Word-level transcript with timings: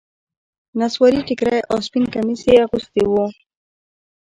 نصواري 0.79 1.21
ټيکری 1.27 1.57
او 1.71 1.77
سپين 1.87 2.05
کميس 2.13 2.41
يې 2.49 2.55
اغوستي 2.65 3.03
وو. 3.07 3.25